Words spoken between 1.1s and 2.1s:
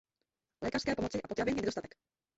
a potravin je nedostatek.